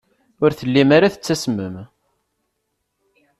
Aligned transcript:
Ur 0.43 0.51
tellim 0.59 0.89
ara 0.97 1.13
tettasmem. 1.13 1.75